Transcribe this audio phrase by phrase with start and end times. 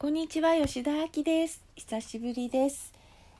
[0.00, 1.62] こんにちは吉田明です。
[1.76, 2.94] 久しぶりです、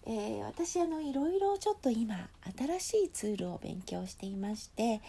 [0.04, 2.28] えー私あのいろいろちょっと今
[2.78, 5.00] 新しいツールを勉強していまして、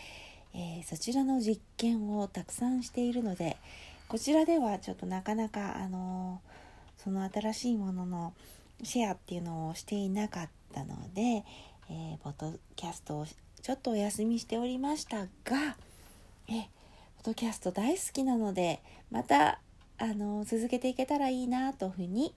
[0.54, 3.58] えーそちらの実験をたくさんしているので
[4.08, 8.34] こちらではちょっとなかなかあのーその新しいものの
[8.84, 13.26] シェアっていうのをしていなかったので、えーポッドキャストを
[13.62, 15.28] ちょっとお休みしておりましたが
[16.48, 16.62] えポッ
[17.26, 18.80] ドキャスト大好きなので
[19.12, 19.60] また
[20.02, 22.34] あの続けていけたらいいなというふうに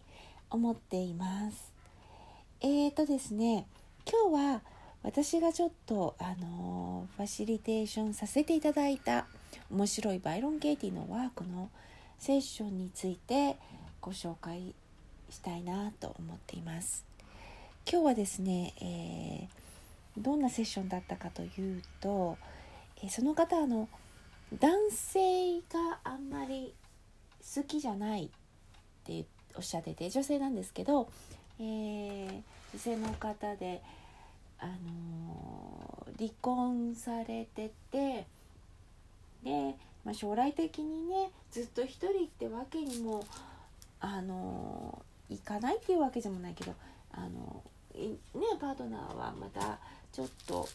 [0.51, 1.73] 思っています。
[2.61, 3.67] えーとですね
[4.07, 4.61] 今日は
[5.03, 9.27] 私がちょっとあのファシリテーションさせていただいた
[9.71, 11.71] 面白いバイロン・ケイティのワークの
[12.19, 13.57] セッションについて
[14.03, 14.75] ご紹介
[15.31, 17.07] したいなと思っています。
[17.91, 19.65] 今日はですね、えー
[20.17, 22.39] どんなセッションだったかというと、
[23.03, 23.89] えその方あの
[24.61, 26.73] 男性があんまり
[27.57, 28.29] 好きじゃないっ
[29.05, 31.09] ておっしゃってて女性なんですけど、
[31.59, 33.81] えー女性の方で、
[34.59, 38.27] あのー離婚されてて
[39.43, 43.25] で、まあ、将来的にねずっと一人ってわけにも、
[44.01, 46.75] あのーいかないっていうわけでもないけど、
[47.13, 47.63] あの
[47.95, 48.19] いね、
[48.61, 49.79] パートナーはまた
[50.13, 50.69] ちょっと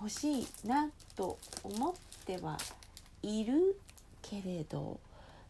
[0.00, 2.58] 欲しいなと思っては
[3.22, 3.78] いる
[4.28, 4.98] けれど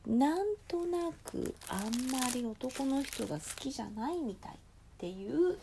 [0.07, 4.57] なんとなくあんまり男の人が好きじゃないみたいっ
[4.99, 5.57] ていう、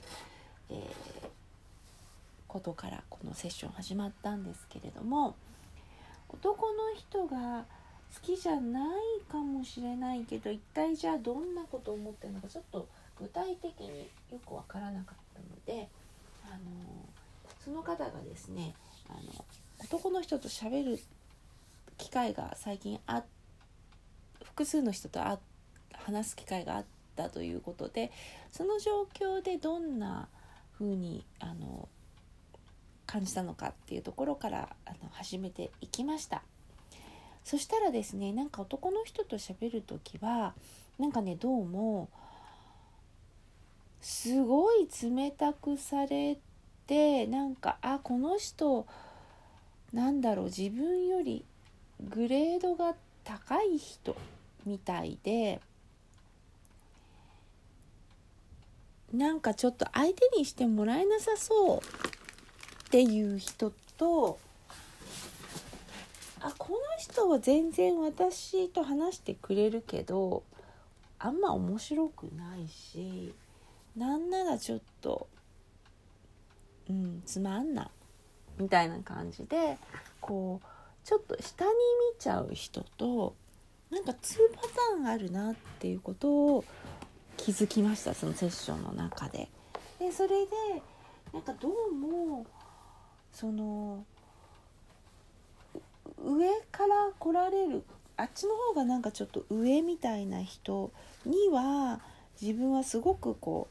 [0.70, 1.34] えー
[2.54, 5.36] ことからこのセッション始まったんですけれども
[6.30, 7.66] 男の人が
[8.14, 12.88] 好きじゃないかもしれないけど一体じゃあどんなことを思ってるのかちょっと
[13.20, 15.88] 具体的によくわからなかったので、
[16.46, 16.60] あの
[17.64, 18.74] その方がですね
[19.10, 19.46] あの
[19.84, 21.00] 男の人と喋る
[22.04, 23.24] 機会が最近あ
[24.44, 25.22] 複数の人と
[25.94, 28.12] 話す機会があったということで
[28.52, 30.28] その状況でどんな
[30.74, 31.88] 風にあの
[33.06, 36.44] 感じたのかっていうところからあの始めていきました。
[37.46, 40.54] そしたらですねなんか男の人と喋る時は
[41.00, 42.10] なんかねどうも
[44.02, 46.38] すごい冷たくされ
[46.86, 48.86] てなんかあこの人
[49.94, 51.46] なんだろう自分より
[52.10, 54.16] グレードが高い人
[54.66, 55.62] みたいで
[59.14, 64.40] なんかちょっと相手にしてもらえなさそうっていう人と
[66.40, 70.44] あこの人は全然私と話してくれるけど
[71.20, 73.34] あんま面白くないし
[73.96, 75.28] なんならちょっと
[76.90, 77.88] うんつまんない
[78.58, 79.78] みたいな感じで
[80.20, 80.68] こう
[81.04, 83.36] ちょっと下に見ちゃう人と
[83.92, 86.66] なんか2パターンあるなっていうことを
[87.38, 89.50] 気づきましたそのセッションの中で。
[90.00, 90.52] でそれで
[91.34, 92.46] なんかどうも
[93.32, 94.06] その
[96.24, 97.84] 上から来られる
[98.18, 100.92] あっちの方がなんかちょっと上みたいな人
[101.26, 102.00] には
[102.42, 103.68] 自分はすごくこ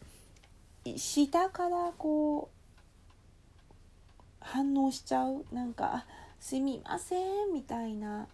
[0.84, 2.62] う下からこう
[4.40, 6.04] 反応しちゃうなんか
[6.42, 7.16] 「すみませ
[7.46, 8.26] ん」みたいな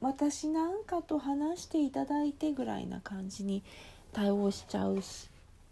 [0.00, 3.62] 私なんかと話していただいてぐらいな感じに
[4.12, 5.00] 対応しちゃう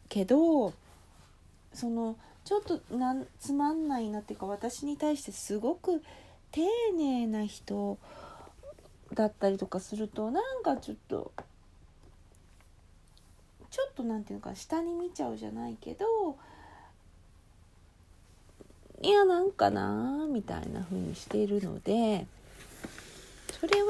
[0.09, 0.73] けど
[1.73, 6.03] そのちょっとなんつまんないなっていうか私に対してすごく
[6.53, 6.63] 丁
[6.97, 7.99] 寧な人
[9.13, 11.33] だったりとかするとなんかちょっと
[13.71, 16.39] ちょっとなんていうのか下に見ちゃうじゃないけど
[19.03, 22.27] いやなんかなみたいな風にしているので
[23.59, 23.89] それは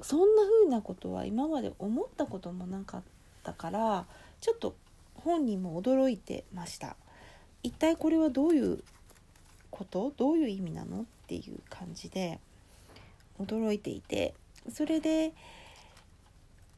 [0.00, 3.02] そんな風なことは今まで思ったこともなかっ
[3.42, 4.04] たから
[4.40, 4.76] ちょっと
[5.16, 6.96] 本人も驚いてました。
[7.62, 8.84] 一体これはどういう
[9.70, 10.12] こと？
[10.16, 11.00] どういう意味なの？
[11.00, 12.38] っていう感じで
[13.40, 14.34] 驚いていて。
[14.72, 15.34] それで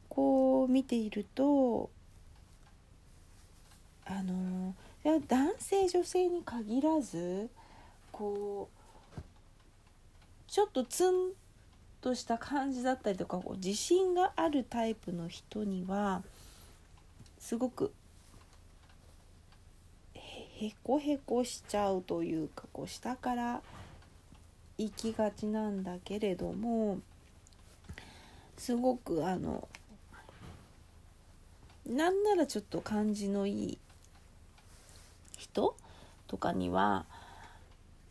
[0.09, 1.89] こう見ていると
[4.05, 7.49] あのいや男性女性に限らず
[8.11, 8.69] こ
[9.17, 9.21] う
[10.47, 11.31] ちょっとツン
[12.01, 16.23] とした感じだったりとかこう自信があるタイプの人には
[17.39, 17.93] すごく
[20.13, 23.61] へこへこしちゃうというかこう下から
[24.77, 26.99] 行きがちなんだけれども
[28.57, 29.67] すごくあの
[31.85, 33.77] なんならちょっと感じのいい
[35.37, 35.77] 人
[36.27, 37.05] とかには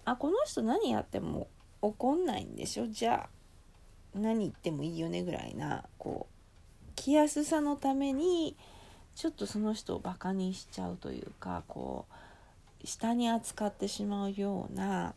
[0.07, 1.49] あこの人何やっても
[1.83, 2.87] 怒んないんでしょ？
[2.87, 3.29] じゃ
[4.15, 8.57] あ何言ってもいいよねぐらいなこう気安さのために
[9.15, 12.07] ちょっとその人をバカにしちゃうというかこ
[12.83, 15.15] う下に扱ってしまうような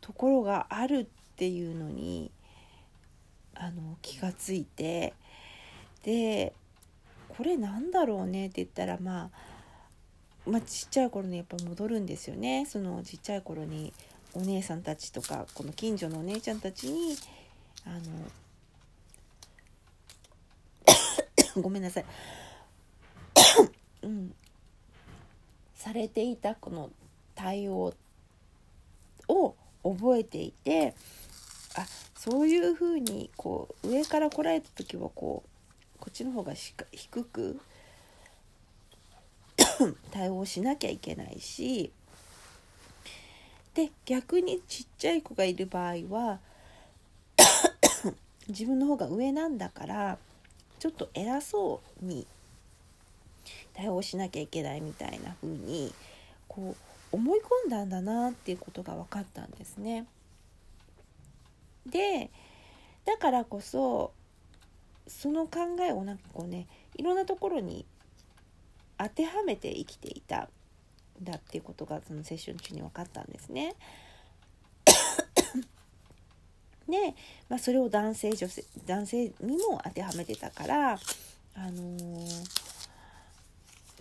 [0.00, 2.30] ところがあるっていうのに
[3.54, 5.14] あの気がついて
[6.02, 6.52] で
[7.28, 9.53] これなんだろうねって言ったらまあ
[10.46, 12.66] まあ、ちっちゃい頃にやっぱ戻るんですよね。
[12.66, 13.92] そのちっちゃい頃に
[14.34, 17.16] お姉さんたちとかこの近所のお姉ちゃんたちに
[17.86, 17.90] あ
[21.56, 22.04] の ごめんなさい。
[24.02, 24.34] うん。
[25.74, 26.90] されていたこの
[27.34, 27.94] 対応
[29.28, 30.94] を覚えていて
[31.76, 37.60] あそういうふうにこう上から来られた時はこうこっちの方が低く
[40.10, 41.92] 対応しなきゃいけないし
[43.74, 46.40] で逆にちっちゃい子がいる場合は
[48.48, 50.18] 自分の方が上なんだから
[50.78, 52.26] ちょっと偉そうに
[53.72, 55.92] 対応しなきゃいけないみたいな風に
[56.46, 56.76] こ
[57.12, 60.06] う思い込んだんだなっていうことが分かったんですね。
[61.86, 62.30] で
[63.04, 64.12] だからこそ
[65.06, 66.66] その考えをなんかこうね
[66.96, 67.84] いろんなところに
[68.98, 70.48] 当てはめて生きていた
[71.22, 73.74] だっていうことがそのセッション中に分かったんですね。
[76.88, 77.14] で、
[77.48, 80.98] まあ、それを男性女性男性にも当てはめてたから、あ
[81.70, 82.50] のー、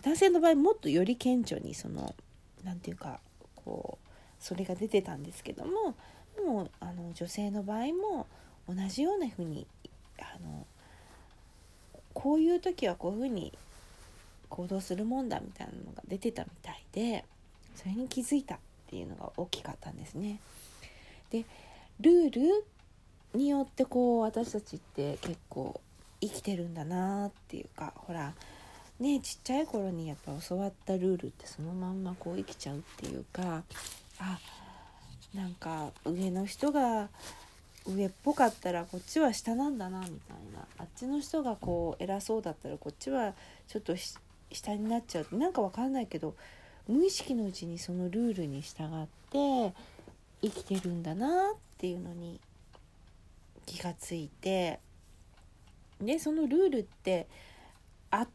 [0.01, 2.13] 男性の場合もっとより顕著にその
[2.63, 3.19] 何て言うか
[3.55, 4.07] こう
[4.39, 5.95] それが出てたんですけども
[6.35, 8.27] でもあの女性の場合も
[8.67, 9.65] 同じようなふうに
[10.19, 10.65] あの
[12.13, 13.53] こういう時はこういうふうに
[14.53, 17.25] 行動するもんだみたいなのが出てたみたいで
[17.75, 18.57] それに気づいたっ
[18.87, 20.39] ていうのが大きかったんですね。
[21.31, 21.43] で
[21.99, 22.65] ルール
[23.33, 25.81] によってこう私たちって結構
[26.21, 28.33] 生きてるんだなっていうかほら
[28.99, 33.63] ねちっちゃい頃にやっぱ教わったルールってそのまんまこう生きちゃうっていうか
[34.19, 34.37] あ
[35.33, 37.09] なんか上の人が
[37.87, 40.11] 上っぽかったらこっちは下なんだなみたい
[40.55, 43.33] なあっちの人がこう偉そうだったらこっちは
[43.67, 43.95] ちょっと
[44.53, 46.35] 下になっちゃうなんかわかんないけど
[46.87, 49.73] 無意識のうちにそのルールに従って
[50.41, 52.39] 生きてるんだなっていうのに
[53.65, 54.79] 気がついて
[56.01, 57.27] でそのルールって
[58.11, 58.27] あっ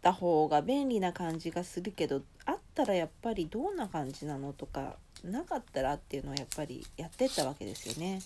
[0.00, 8.20] た方が便利な感じがするけどあったらやっぱりどんな感じなのとかなかったらっていうのをやっぱりやってったわけですよね。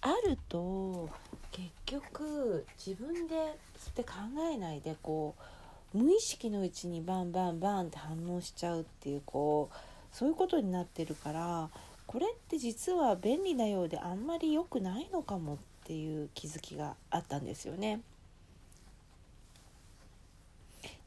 [0.00, 1.08] あると
[1.52, 3.36] 結局自分で
[3.90, 4.12] って考
[4.52, 5.34] えないでこ
[5.94, 9.76] う無意識のうちにバンバンバンって反応しちゃうっていうこう
[10.12, 11.70] そういうことになってるから
[12.06, 18.00] これって実は便利なようであんまり良くないのかもっていう気づきがあったんですよね。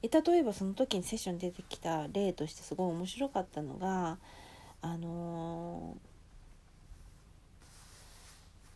[0.01, 4.17] 例えばその時にセッションに出てきた例としてすごい面白かったのが
[4.81, 5.97] あの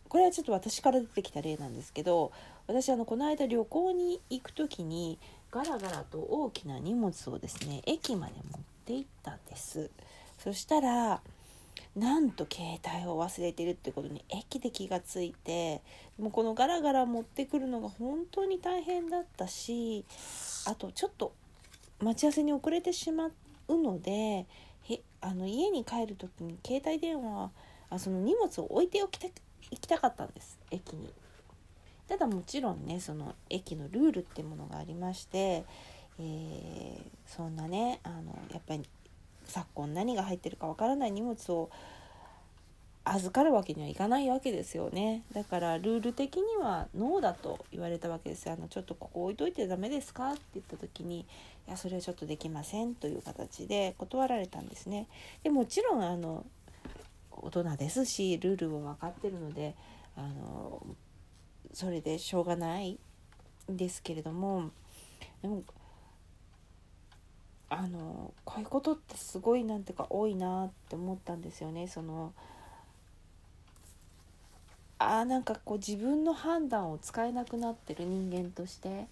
[0.06, 2.32] ー、これはちょっと私から出てきた例なんですけど
[2.66, 5.18] 私あのこの間旅行に行く時に
[5.50, 9.90] ガラガラと大きな荷物をですね駅まで持って行ったんです。
[10.38, 11.20] そしたら
[11.96, 15.80] なんと携帯を忘れてるってことに駅で気がついて
[16.18, 20.04] もうこのガラガラ持ってくるのが本当に大変だったし
[20.66, 21.32] あとちょっと
[22.02, 23.30] 待ち合わせに遅れてしま
[23.68, 24.46] うので
[24.84, 27.50] へあの家に帰る時に携帯電話
[27.90, 31.12] あその荷物を置いておきた行きたかったんです駅に。
[32.06, 35.64] ただもちろんねその駅のルールってものがありまして、
[36.18, 38.82] えー、そんなねあのやっぱり
[39.46, 41.70] 昨今何が入ってるかわからない荷物を
[43.06, 45.22] 預かるわけにはいかないわけですよね。
[45.34, 48.54] だからルール的にはノーだと言われたわけですよ。
[48.54, 51.24] あのちょっとここ置いといてダメですかって言った時にい
[51.70, 55.06] やそれはちょっとできませんという形で断られたんですね。
[55.42, 56.46] でもちろんあの
[57.30, 59.74] 大人ですしルールは分かってるので
[60.16, 60.86] あの
[61.74, 62.98] それでしょうがない
[63.70, 64.70] んですけれども
[65.42, 65.62] でも
[67.68, 71.86] あのこういうことってすごいなんていうか多いなって思ったんですよね。
[71.86, 72.32] その
[75.04, 79.06] あなんかこう自分の判断を使えなくなってる人間として。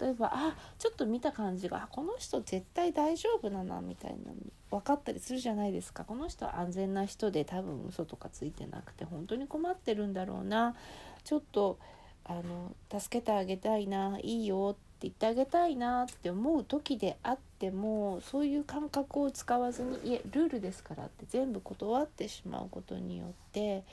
[0.00, 4.32] 例えばあちょっと見た感じがこの人絶対大丈夫だなみたいな
[4.68, 6.02] 分かったりするじゃないですか。
[6.02, 10.74] この人は安全な人で多分嘘とかついてなくて本当に困ってるんだろうな。
[11.22, 11.78] ちょっと
[12.24, 23.84] あの助けてあげたいないいよって言ってあげたいなって思う時であっててもそういう感覚を使わずにいえルールですからって全部断ってしまうことによって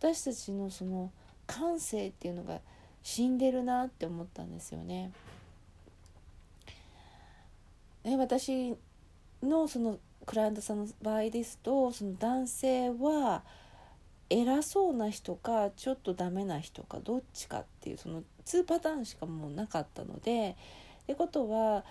[0.00, 1.12] 私たちのその
[1.46, 2.60] 感性っていうのが
[3.02, 5.12] 死んでるなって思ったんですよね。
[8.04, 8.74] え私
[9.42, 13.42] のそのクライアントさんの場合ですとその男性は
[14.30, 20.56] 偉そうな人かちょっとダメな人かどっちかっていうその2パターンしかもうなかったので
[21.02, 21.84] ってことは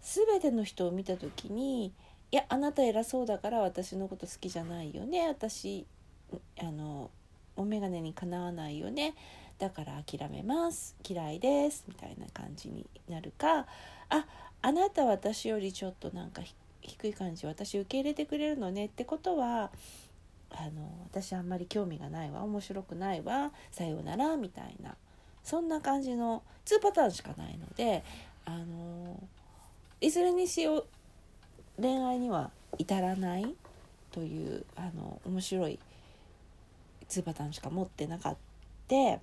[0.00, 1.92] 全ての人を見た時に
[2.32, 5.84] 「いやあなた偉そうだから私のこと好きじゃないよね私
[6.58, 7.10] あの
[7.56, 9.14] お眼鏡にかなわないよね。
[9.58, 10.96] だから諦めます。
[11.08, 13.66] 嫌いです」みたいな感じになるか
[14.10, 14.26] 「あ
[14.62, 16.42] あなた私よりちょっとなんか
[16.80, 17.46] 低い感じ。
[17.46, 19.70] 私受け入れてくれるのね」ってことは
[20.50, 22.42] あの私あんまり興味がないわ。
[22.42, 23.52] 面白くないわ。
[23.70, 24.36] さようなら。
[24.36, 24.96] みたいな。
[25.42, 28.02] そんな感じの2パターンしかないので
[28.46, 29.22] あの
[30.00, 30.86] いずれにしよう。
[31.80, 33.54] 恋愛には至らない
[34.12, 35.78] というあの面白い
[37.20, 38.38] 2パターンしか持ってなかった。
[38.88, 39.20] で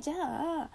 [0.00, 0.70] じゃあ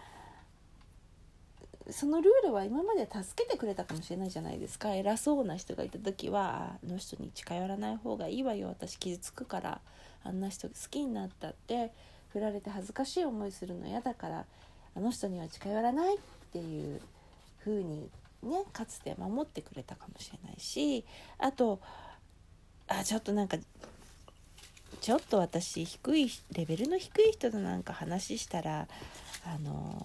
[1.92, 4.94] そのルールは今まで助けてくれたかもしれないじゃないですか。
[4.94, 8.68] 偉そうな人がいた時はあの人に近寄らない方がいいわよ。
[8.70, 9.82] 私傷つくから。
[10.24, 11.92] あんな人好きになったって。
[12.34, 14.46] 振られて恥ずかしい思いするの嫌だから。
[14.96, 16.20] あの人には近寄らないっ
[16.51, 17.01] ていう
[17.63, 18.10] 風に
[18.44, 21.06] ねかつて守ってくれたかもしれないし。
[21.38, 21.80] あと
[22.88, 23.58] あちょっとなんか
[25.01, 28.88] ちょっと私低いレベルの低い人となんか話したら
[29.46, 30.01] あの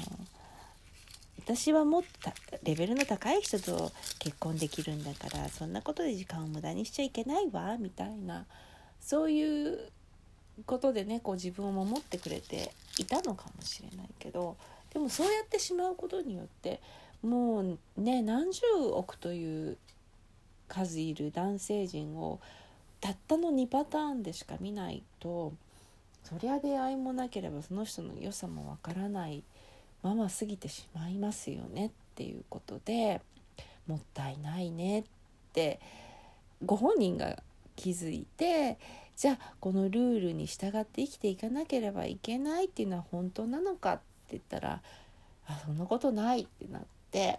[1.38, 2.30] 私はもっと
[2.62, 8.46] レベルの高い人と結婚できるんだからそんなことで時間を無駄にしちゃいけないわみたいな
[9.00, 9.78] そういう
[10.64, 14.56] ことでねこう自分を守ってくれていたのかもしれないけど
[14.92, 16.80] でもそうやってしまうことによって
[17.22, 17.60] も
[17.96, 18.60] うね何十
[18.92, 19.76] 億という
[20.68, 22.40] 数いる男性陣を
[23.04, 25.52] たったの2パターンでしか見ないと
[26.22, 29.42] そりゃ出会いもなければその人の良さもわからない
[30.02, 33.20] まま過ぎてしまいますよねっていうことで
[33.86, 35.04] もったいないねっ
[35.52, 35.80] て
[36.64, 37.42] ご本人が
[37.76, 38.78] 気づいて
[39.16, 44.80] じゃあこのルールに従って生きていかなければいけないっていうのは本当なのかって言ったら
[45.46, 47.38] あそんなことないってなって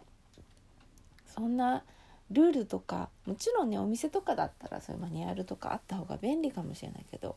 [1.35, 1.83] そんな
[2.31, 7.35] ルールとかもちろんねお店とかだったらそういうマニュアルとかあった方が便利かもしれないけど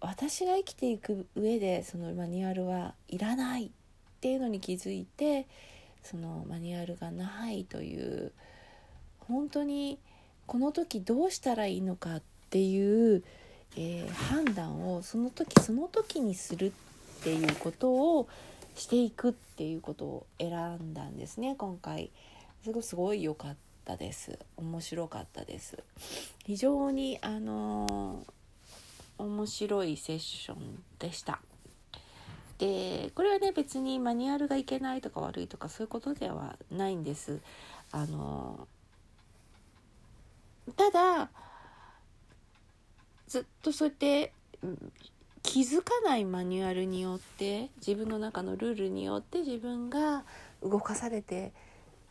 [0.00, 3.70] 私が生きていく上でそのマニュアルはいらないっ
[4.20, 5.46] ていうのに気づいて
[6.02, 8.32] そのマニュアルがないという
[9.20, 9.98] 本当に
[10.46, 13.22] この時どうしたらいいのかっていう、
[13.76, 16.72] えー、判断をその時その時にする
[17.20, 18.28] っていうことを
[18.74, 22.10] していくっていうことを選んだんですね今回。
[22.64, 24.38] すごいすごい良かったです。
[24.56, 25.82] 面白かったです。
[26.44, 31.40] 非常にあのー、面白いセッションでした。
[32.58, 37.40] でこれはね別にマニュアルがいけないとか悪いとかそういうことではないんです。
[37.92, 41.30] あのー、ただ
[43.28, 44.32] ずっとそうやって
[45.42, 50.24] 気づかないマニュアルによって自分の中のルールによって自分が
[50.62, 51.52] 動かされて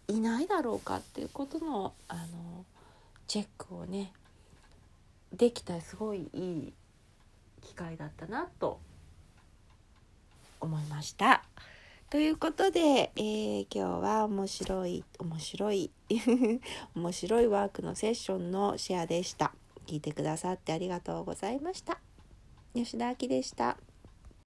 [0.07, 2.65] いないだろうかっていうことのあの
[3.27, 4.13] チェックをね
[5.33, 6.73] できたすごいいい
[7.61, 8.79] 機会だったなと
[10.59, 11.43] 思いました。
[12.09, 15.91] ということで、えー、今日は面白い面白い
[16.95, 19.53] 面白いワークのセッションのシェアでした。
[19.85, 21.99] 聞いてくださってありがとうございました。
[22.73, 23.77] 吉田明でした。